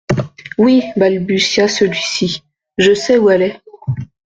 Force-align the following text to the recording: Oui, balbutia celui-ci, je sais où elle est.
Oui, 0.57 0.81
balbutia 0.97 1.67
celui-ci, 1.67 2.41
je 2.79 2.91
sais 2.95 3.19
où 3.19 3.29
elle 3.29 3.43
est. 3.43 3.61